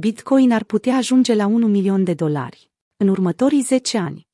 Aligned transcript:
Bitcoin 0.00 0.52
ar 0.52 0.64
putea 0.64 0.96
ajunge 0.96 1.34
la 1.34 1.46
1 1.46 1.66
milion 1.66 2.04
de 2.04 2.14
dolari 2.14 2.70
în 2.96 3.08
următorii 3.08 3.62
10 3.62 3.98
ani. 3.98 4.28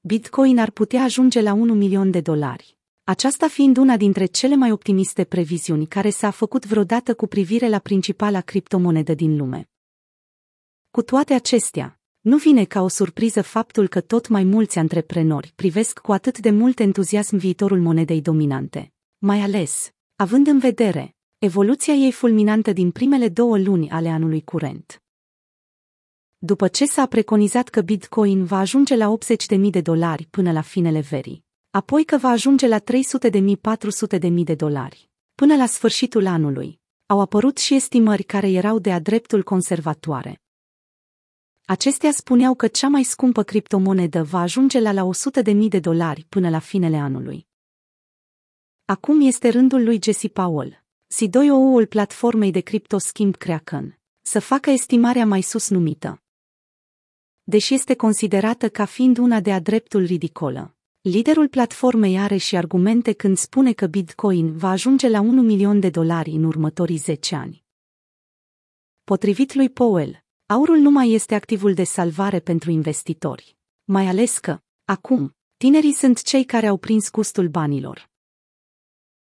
Bitcoin 0.00 0.58
ar 0.58 0.70
putea 0.70 1.02
ajunge 1.02 1.40
la 1.40 1.52
1 1.52 1.74
milion 1.74 2.10
de 2.10 2.20
dolari. 2.20 2.76
Aceasta 3.04 3.48
fiind 3.48 3.76
una 3.76 3.96
dintre 3.96 4.26
cele 4.26 4.54
mai 4.54 4.70
optimiste 4.70 5.24
previziuni 5.24 5.86
care 5.86 6.10
s-a 6.10 6.30
făcut 6.30 6.66
vreodată 6.66 7.14
cu 7.14 7.26
privire 7.26 7.68
la 7.68 7.78
principala 7.78 8.40
criptomonedă 8.40 9.14
din 9.14 9.36
lume. 9.36 9.70
Cu 10.90 11.02
toate 11.02 11.34
acestea, 11.34 12.00
nu 12.20 12.36
vine 12.36 12.64
ca 12.64 12.82
o 12.82 12.88
surpriză 12.88 13.42
faptul 13.42 13.88
că 13.88 14.00
tot 14.00 14.28
mai 14.28 14.44
mulți 14.44 14.78
antreprenori 14.78 15.52
privesc 15.54 15.98
cu 15.98 16.12
atât 16.12 16.38
de 16.38 16.50
mult 16.50 16.78
entuziasm 16.78 17.36
viitorul 17.36 17.80
monedei 17.80 18.20
dominante, 18.20 18.92
mai 19.18 19.40
ales, 19.40 19.92
având 20.16 20.46
în 20.46 20.58
vedere, 20.58 21.14
evoluția 21.40 21.94
ei 21.94 22.12
fulminantă 22.12 22.72
din 22.72 22.90
primele 22.90 23.28
două 23.28 23.58
luni 23.58 23.90
ale 23.90 24.08
anului 24.08 24.44
curent. 24.44 25.02
După 26.38 26.68
ce 26.68 26.86
s-a 26.86 27.06
preconizat 27.06 27.68
că 27.68 27.80
Bitcoin 27.80 28.44
va 28.44 28.58
ajunge 28.58 28.96
la 28.96 29.16
80.000 29.56 29.70
de 29.70 29.80
dolari 29.80 30.26
până 30.30 30.52
la 30.52 30.60
finele 30.60 31.00
verii, 31.00 31.44
apoi 31.70 32.04
că 32.04 32.16
va 32.16 32.28
ajunge 32.28 32.66
la 32.66 32.78
300.000-400.000 32.78 34.42
de 34.44 34.54
dolari, 34.54 35.10
până 35.34 35.56
la 35.56 35.66
sfârșitul 35.66 36.26
anului, 36.26 36.80
au 37.06 37.20
apărut 37.20 37.58
și 37.58 37.74
estimări 37.74 38.22
care 38.22 38.50
erau 38.50 38.78
de-a 38.78 38.98
dreptul 38.98 39.42
conservatoare. 39.42 40.40
Acestea 41.64 42.12
spuneau 42.12 42.54
că 42.54 42.68
cea 42.68 42.88
mai 42.88 43.02
scumpă 43.02 43.42
criptomonedă 43.42 44.22
va 44.22 44.40
ajunge 44.40 44.80
la 44.80 44.92
la 44.92 45.08
100.000 45.44 45.68
de 45.68 45.78
dolari 45.78 46.26
până 46.28 46.50
la 46.50 46.58
finele 46.58 46.96
anului. 46.96 47.46
Acum 48.84 49.20
este 49.20 49.48
rândul 49.48 49.84
lui 49.84 49.98
Jesse 50.02 50.28
Powell, 50.28 50.79
C2OU-ul 51.14 51.86
platformei 51.86 52.50
de 52.50 52.60
criptoschimb 52.60 53.36
Kraken, 53.36 53.98
să 54.20 54.40
facă 54.40 54.70
estimarea 54.70 55.26
mai 55.26 55.40
sus 55.42 55.68
numită. 55.68 56.22
Deși 57.42 57.74
este 57.74 57.94
considerată 57.94 58.68
ca 58.68 58.84
fiind 58.84 59.18
una 59.18 59.40
de-a 59.40 59.60
dreptul 59.60 60.04
ridicolă, 60.04 60.76
liderul 61.00 61.48
platformei 61.48 62.18
are 62.18 62.36
și 62.36 62.56
argumente 62.56 63.12
când 63.12 63.36
spune 63.36 63.72
că 63.72 63.86
Bitcoin 63.86 64.56
va 64.56 64.70
ajunge 64.70 65.08
la 65.08 65.20
1 65.20 65.42
milion 65.42 65.80
de 65.80 65.90
dolari 65.90 66.30
în 66.30 66.44
următorii 66.44 66.96
10 66.96 67.34
ani. 67.34 67.64
Potrivit 69.04 69.54
lui 69.54 69.70
Powell, 69.70 70.24
aurul 70.46 70.78
nu 70.78 70.90
mai 70.90 71.10
este 71.10 71.34
activul 71.34 71.74
de 71.74 71.84
salvare 71.84 72.40
pentru 72.40 72.70
investitori, 72.70 73.56
mai 73.84 74.06
ales 74.06 74.38
că, 74.38 74.60
acum, 74.84 75.36
tinerii 75.56 75.92
sunt 75.92 76.22
cei 76.22 76.44
care 76.44 76.66
au 76.66 76.76
prins 76.76 77.10
gustul 77.10 77.48
banilor. 77.48 78.10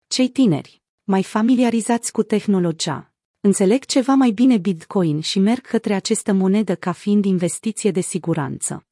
Cei 0.08 0.30
tineri, 0.30 0.82
mai 1.10 1.24
familiarizați 1.24 2.12
cu 2.12 2.24
tehnologia, 2.24 3.14
înțeleg 3.40 3.86
ceva 3.86 4.14
mai 4.14 4.32
bine 4.32 4.58
Bitcoin 4.58 5.20
și 5.20 5.40
merg 5.40 5.62
către 5.62 5.94
această 5.94 6.34
monedă 6.34 6.76
ca 6.76 6.92
fiind 6.92 7.26
investiție 7.26 7.92
de 7.92 8.02
siguranță. 8.02 8.86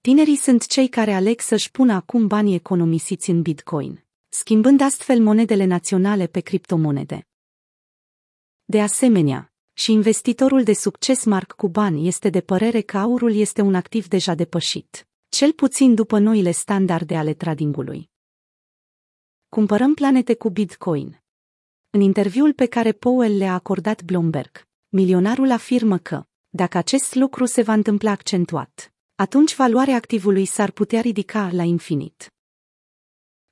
Tinerii 0.00 0.36
sunt 0.36 0.66
cei 0.66 0.88
care 0.88 1.12
aleg 1.12 1.40
să-și 1.40 1.70
pună 1.70 1.92
acum 1.92 2.26
banii 2.26 2.54
economisiți 2.54 3.30
în 3.30 3.42
Bitcoin, 3.42 4.04
schimbând 4.28 4.80
astfel 4.80 5.20
monedele 5.20 5.64
naționale 5.64 6.26
pe 6.26 6.40
criptomonede. 6.40 7.28
De 8.64 8.80
asemenea, 8.80 9.52
și 9.72 9.92
investitorul 9.92 10.62
de 10.62 10.72
succes 10.72 11.24
Mark 11.24 11.52
Cuban 11.52 11.96
este 11.96 12.30
de 12.30 12.40
părere 12.40 12.80
că 12.80 12.98
aurul 12.98 13.34
este 13.34 13.60
un 13.60 13.74
activ 13.74 14.08
deja 14.08 14.34
depășit, 14.34 15.08
cel 15.28 15.52
puțin 15.52 15.94
după 15.94 16.18
noile 16.18 16.50
standarde 16.50 17.16
ale 17.16 17.34
tradingului. 17.34 18.10
Cumpărăm 19.50 19.94
planete 19.94 20.34
cu 20.34 20.50
Bitcoin. 20.50 21.22
În 21.90 22.00
interviul 22.00 22.52
pe 22.52 22.66
care 22.66 22.92
Powell 22.92 23.36
le-a 23.36 23.54
acordat 23.54 24.02
Bloomberg, 24.02 24.68
milionarul 24.88 25.50
afirmă 25.50 25.98
că, 25.98 26.24
dacă 26.48 26.78
acest 26.78 27.14
lucru 27.14 27.44
se 27.44 27.62
va 27.62 27.72
întâmpla 27.72 28.10
accentuat, 28.10 28.94
atunci 29.14 29.54
valoarea 29.54 29.94
activului 29.94 30.44
s-ar 30.44 30.70
putea 30.70 31.00
ridica 31.00 31.50
la 31.52 31.62
infinit. 31.62 32.32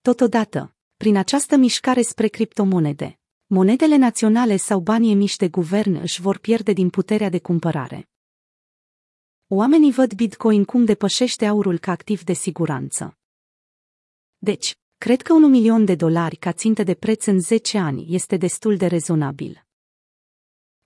Totodată, 0.01 0.75
prin 0.97 1.17
această 1.17 1.57
mișcare 1.57 2.03
spre 2.03 2.29
criptomonede, 2.29 3.19
monedele 3.47 3.97
naționale 3.97 4.57
sau 4.57 4.81
banii 4.81 5.13
emiși 5.13 5.37
de 5.37 5.49
guvern 5.49 5.95
își 5.95 6.21
vor 6.21 6.39
pierde 6.39 6.73
din 6.73 6.91
puterea 6.91 7.29
de 7.29 7.41
cumpărare. 7.41 8.09
Oamenii 9.49 9.93
văd 9.93 10.15
Bitcoin 10.15 10.65
cum 10.65 10.85
depășește 10.85 11.47
aurul 11.47 11.79
ca 11.79 11.91
activ 11.91 12.23
de 12.23 12.33
siguranță. 12.33 13.19
Deci, 14.39 14.77
Cred 14.99 15.23
că 15.23 15.33
un 15.33 15.51
milion 15.51 15.85
de 15.85 15.95
dolari 15.95 16.37
ca 16.37 16.53
țintă 16.53 16.83
de 16.83 16.95
preț 16.95 17.27
în 17.27 17.41
10 17.41 17.79
ani 17.79 18.07
este 18.09 18.37
destul 18.37 18.77
de 18.77 18.87
rezonabil. 18.87 19.67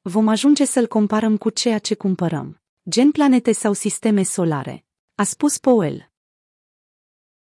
Vom 0.03 0.29
ajunge 0.29 0.65
să-l 0.65 0.87
comparăm 0.87 1.37
cu 1.37 1.51
ceea 1.51 1.79
ce 1.79 1.95
cumpărăm, 1.95 2.61
gen 2.89 3.11
planete 3.11 3.53
sau 3.53 3.73
sisteme 3.73 4.23
solare, 4.23 4.85
a 5.15 5.23
spus 5.23 5.59
Powell. 5.59 6.11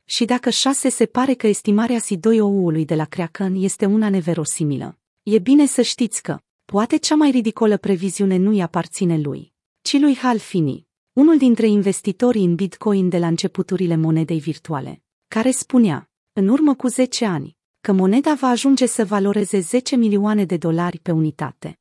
Și 0.06 0.26
dacă 0.26 0.50
6 0.50 0.90
se 0.90 1.06
pare 1.06 1.34
că 1.34 1.48
estimarea 1.48 2.00
C2OU-ului 2.00 2.86
de 2.86 2.96
la 2.96 3.06
Kraken 3.06 3.56
este 3.56 3.86
una 3.86 4.10
neverosimilă, 4.10 4.98
e 5.24 5.40
bine 5.40 5.66
să 5.66 5.82
știți 5.82 6.22
că, 6.24 6.40
poate 6.66 6.98
cea 6.98 7.16
mai 7.16 7.32
ridicolă 7.32 7.78
previziune 7.78 8.38
nu 8.38 8.50
îi 8.50 8.62
aparține 8.62 9.18
lui, 9.18 9.54
ci 9.82 10.00
lui 10.00 10.16
Hal 10.16 10.38
Finney, 10.38 10.88
unul 11.14 11.38
dintre 11.38 11.68
investitorii 11.68 12.44
în 12.44 12.56
Bitcoin 12.56 13.10
de 13.10 13.18
la 13.18 13.28
începuturile 13.28 13.96
monedei 13.96 14.40
virtuale, 14.40 15.04
care 15.28 15.52
spunea, 15.52 16.09
în 16.40 16.48
urmă 16.48 16.76
cu 16.76 16.88
10 16.88 17.26
ani, 17.26 17.58
că 17.82 17.92
moneda 17.92 18.34
va 18.34 18.48
ajunge 18.48 18.86
să 18.86 19.06
valoreze 19.06 19.60
10 19.60 19.96
milioane 19.96 20.46
de 20.46 20.58
dolari 20.58 21.00
pe 21.00 21.12
unitate. 21.12 21.80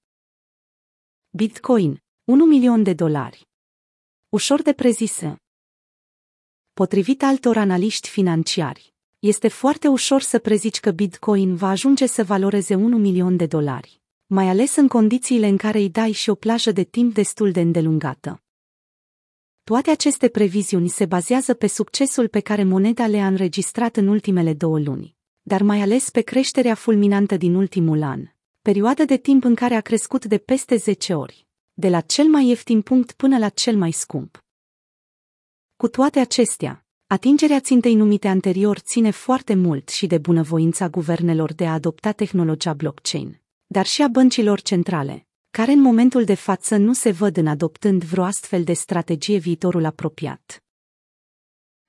Bitcoin, 1.31 2.03
1 2.25 2.45
milion 2.45 2.83
de 2.83 2.93
dolari. 2.93 3.49
Ușor 4.29 4.63
de 4.63 4.73
prezisă. 4.73 5.37
Potrivit 6.73 7.23
altor 7.23 7.57
analiști 7.57 8.09
financiari, 8.09 8.95
este 9.19 9.49
foarte 9.49 9.89
ușor 9.89 10.21
să 10.21 10.39
prezici 10.39 10.81
că 10.81 10.91
Bitcoin 10.91 11.55
va 11.55 11.69
ajunge 11.69 12.07
să 12.07 12.25
valoreze 12.25 12.75
1 12.75 12.99
milion 12.99 13.37
de 13.37 13.47
dolari, 13.47 14.01
mai 14.27 14.49
ales 14.49 14.77
în 14.77 14.89
condițiile 14.89 15.47
în 15.47 15.57
care 15.57 15.79
îi 15.79 15.91
dai 15.91 16.13
și 16.13 16.31
o 16.31 16.35
plajă 16.35 16.73
de 16.73 16.85
timp 16.85 17.15
destul 17.15 17.51
de 17.51 17.61
îndelungată. 17.61 18.43
Toate 19.69 19.91
aceste 19.91 20.29
previziuni 20.29 20.89
se 20.89 21.07
bazează 21.07 21.55
pe 21.55 21.67
succesul 21.67 22.29
pe 22.29 22.41
care 22.41 22.65
moneda 22.65 23.07
le-a 23.07 23.27
înregistrat 23.27 23.97
în 23.97 24.07
ultimele 24.07 24.55
două 24.55 24.79
luni, 24.79 25.17
dar 25.43 25.63
mai 25.63 25.81
ales 25.81 26.11
pe 26.11 26.21
creșterea 26.21 26.75
fulminantă 26.75 27.37
din 27.37 27.55
ultimul 27.55 28.03
an, 28.03 28.25
perioadă 28.63 29.05
de 29.05 29.17
timp 29.17 29.45
în 29.45 29.55
care 29.55 29.75
a 29.75 29.81
crescut 29.81 30.25
de 30.25 30.39
peste 30.39 30.77
10 30.77 31.15
ori, 31.15 31.47
de 31.73 31.89
la 31.89 32.01
cel 32.01 32.27
mai 32.27 32.47
ieftin 32.47 32.83
punct 32.83 33.13
până 33.13 33.39
la 33.39 33.49
cel 33.49 33.77
mai 33.77 33.91
scump. 33.91 34.45
Cu 35.77 35.89
toate 35.89 36.19
acestea, 36.19 36.87
atingerea 37.07 37.61
țintei 37.61 37.95
numite 37.95 38.29
anterior 38.29 38.79
ține 38.79 39.11
foarte 39.11 39.55
mult 39.55 39.89
și 39.89 40.07
de 40.07 40.19
bunăvoința 40.19 40.89
guvernelor 40.89 41.53
de 41.53 41.67
a 41.67 41.73
adopta 41.73 42.13
tehnologia 42.13 42.73
blockchain, 42.73 43.41
dar 43.67 43.87
și 43.87 44.03
a 44.03 44.09
băncilor 44.09 44.61
centrale, 44.61 45.28
care 45.59 45.73
în 45.73 45.81
momentul 45.81 46.25
de 46.25 46.35
față 46.35 46.77
nu 46.77 46.93
se 46.93 47.11
văd 47.11 47.37
în 47.37 47.47
adoptând 47.47 48.05
vreo 48.05 48.25
astfel 48.25 48.65
de 48.65 48.73
strategie 48.73 49.39
viitorul 49.39 49.85
apropiat. 49.85 50.63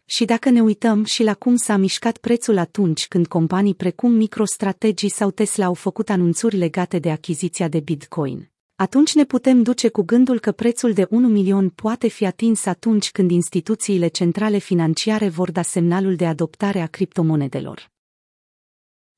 Și 0.06 0.26
dacă 0.26 0.50
ne 0.50 0.62
uităm 0.62 1.04
și 1.04 1.24
la 1.24 1.34
cum 1.34 1.56
s-a 1.56 1.78
mișcat 1.78 2.18
prețul 2.18 2.58
atunci 2.58 3.08
când 3.08 3.28
companii 3.28 3.76
precum 3.76 4.12
MicroStrategy 4.12 5.10
sau 5.10 5.32
Tesla 5.32 5.66
au 5.66 5.74
făcut 5.74 6.10
anunțuri 6.10 6.58
legate 6.58 7.00
de 7.00 7.12
achiziția 7.12 7.68
de 7.68 7.80
Bitcoin, 7.80 8.52
atunci 8.76 9.14
ne 9.14 9.26
putem 9.26 9.64
duce 9.64 9.90
cu 9.90 10.02
gândul 10.02 10.40
că 10.40 10.52
prețul 10.52 10.94
de 10.94 11.08
1 11.10 11.28
milion 11.28 11.70
poate 11.70 12.08
fi 12.08 12.26
atins 12.26 12.66
atunci 12.66 13.12
când 13.12 13.32
instituțiile 13.32 14.08
centrale 14.08 14.58
financiare 14.58 15.30
vor 15.30 15.52
da 15.52 15.62
semnalul 15.62 16.16
de 16.16 16.26
adoptare 16.26 16.80
a 16.80 16.88
criptomonedelor. 16.88 17.92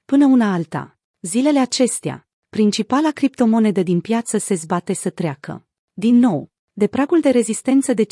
Până 0.05 0.25
una 0.25 0.53
alta, 0.53 0.97
zilele 1.21 1.59
acestea, 1.59 2.25
principala 2.57 3.11
criptomonedă 3.11 3.83
din 3.83 3.99
piață 4.01 4.37
se 4.37 4.53
zbate 4.53 4.93
să 4.93 5.09
treacă. 5.09 5.65
Din 5.93 6.15
nou, 6.15 6.51
de 6.71 6.87
pragul 6.87 7.19
de 7.19 7.29
rezistență 7.29 7.93
de 7.93 8.05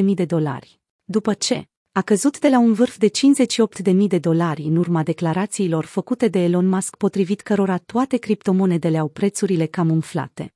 50.000 0.00 0.04
de 0.14 0.24
dolari. 0.24 0.80
După 1.04 1.34
ce 1.34 1.68
a 1.92 2.02
căzut 2.02 2.38
de 2.38 2.48
la 2.48 2.58
un 2.58 2.72
vârf 2.72 2.98
de 2.98 3.10
58.000 3.88 4.06
de 4.06 4.18
dolari 4.18 4.62
în 4.62 4.76
urma 4.76 5.02
declarațiilor 5.02 5.84
făcute 5.84 6.28
de 6.28 6.38
Elon 6.38 6.66
Musk 6.66 6.96
potrivit 6.96 7.40
cărora 7.40 7.78
toate 7.78 8.16
criptomonedele 8.16 8.98
au 8.98 9.08
prețurile 9.08 9.66
cam 9.66 9.90
umflate. 9.90 10.54